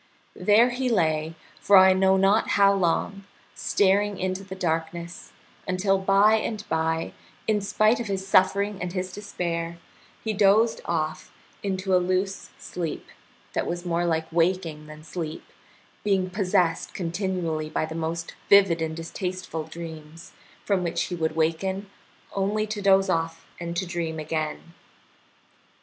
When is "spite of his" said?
7.61-8.27